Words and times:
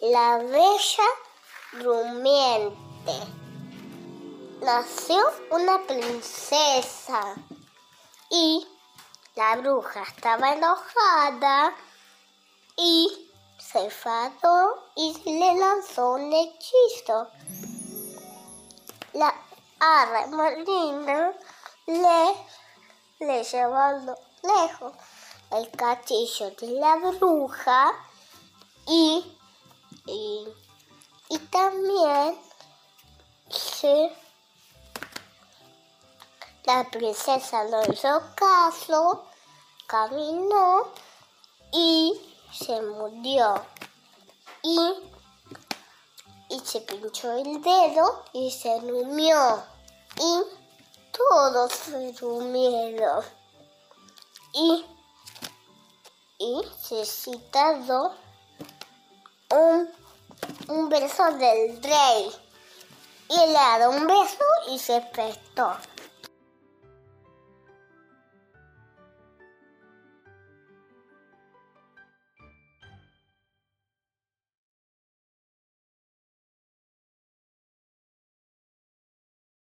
la 0.00 0.38
bella 0.38 1.08
durmiente. 1.72 3.12
Nació 4.60 5.18
una 5.50 5.80
princesa 5.86 7.36
y 8.30 8.66
la 9.34 9.56
bruja 9.56 10.02
estaba 10.02 10.52
enojada 10.52 11.74
y 12.76 13.30
se 13.58 13.84
enfadó 13.84 14.90
y 14.96 15.14
le 15.24 15.54
lanzó 15.54 16.12
un 16.12 16.32
hechizo. 16.32 17.28
La 19.12 19.34
arre 19.80 20.26
marina 20.28 21.32
le, 21.86 22.34
le 23.20 23.44
llevó 23.44 24.16
lejos 24.42 24.92
el 25.50 25.70
castillo 25.70 26.50
de 26.50 26.66
la 26.72 26.96
bruja 26.96 27.92
y, 28.86 29.37
y, 30.08 30.48
y 31.28 31.38
también 31.38 32.38
se, 33.50 34.10
la 36.64 36.84
princesa 36.90 37.64
no 37.64 37.82
hizo 37.92 38.22
caso, 38.34 39.24
caminó 39.86 40.88
y 41.72 42.18
se 42.52 42.80
murió. 42.82 43.62
Y, 44.62 44.94
y 46.50 46.60
se 46.60 46.80
pinchó 46.80 47.32
el 47.32 47.60
dedo 47.62 48.24
y 48.32 48.50
se 48.50 48.80
durmió. 48.80 49.62
Y 50.16 50.42
todos 51.12 51.72
se 51.72 52.12
durmieron. 52.12 53.24
Y, 54.52 54.84
y 56.38 56.62
se 56.80 57.04
citado 57.04 58.14
un, 59.50 59.88
un 60.68 60.88
beso 60.88 61.24
del 61.32 61.82
rey. 61.82 62.30
Y 63.30 63.36
le 63.36 63.58
ha 63.58 63.78
dado 63.78 63.90
un 63.90 64.06
beso 64.06 64.44
y 64.70 64.78
se 64.78 65.00
prestó. 65.12 65.76